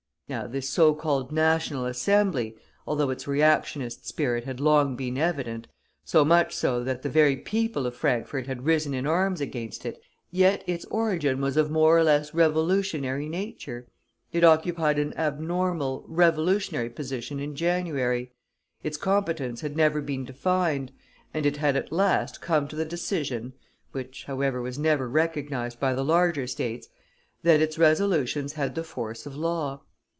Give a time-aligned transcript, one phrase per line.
[0.31, 2.55] Now, this so called National Assembly,
[2.87, 5.67] although its reactionist spirit had long been evident,
[6.05, 9.99] so much so that the very people of Frankfort had risen in arms against it,
[10.31, 13.87] yet its origin was of more or less revolutionary nature;
[14.31, 18.31] it occupied an abnormal, revolutionary position in January;
[18.83, 20.93] its competence had never been defined,
[21.33, 23.51] and it had at last come to the decision
[23.91, 26.87] which, however, was never recognized by the larges States
[27.43, 29.81] that its resolutions had the force of law.